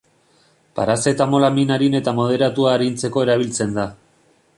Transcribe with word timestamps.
Parazetamola 0.77 1.51
min 1.57 1.73
arin 1.75 1.97
eta 1.99 2.13
moderatua 2.21 2.73
arintzeko 2.79 3.25
erabiltzen 3.27 3.77
da. 3.77 3.87